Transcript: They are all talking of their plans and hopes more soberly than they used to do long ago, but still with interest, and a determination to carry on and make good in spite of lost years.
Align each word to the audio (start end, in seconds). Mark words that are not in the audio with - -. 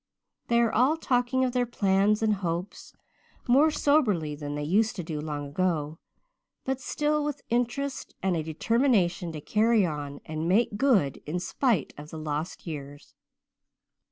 They 0.47 0.59
are 0.61 0.71
all 0.73 0.97
talking 0.97 1.45
of 1.45 1.51
their 1.51 1.67
plans 1.67 2.23
and 2.23 2.37
hopes 2.41 2.95
more 3.47 3.69
soberly 3.69 4.33
than 4.33 4.55
they 4.55 4.63
used 4.63 4.95
to 4.95 5.03
do 5.03 5.21
long 5.21 5.49
ago, 5.49 5.99
but 6.65 6.81
still 6.81 7.23
with 7.23 7.43
interest, 7.51 8.15
and 8.23 8.35
a 8.35 8.41
determination 8.41 9.31
to 9.31 9.39
carry 9.41 9.85
on 9.85 10.19
and 10.25 10.49
make 10.49 10.75
good 10.75 11.17
in 11.27 11.39
spite 11.39 11.93
of 11.99 12.13
lost 12.13 12.65
years. 12.65 13.13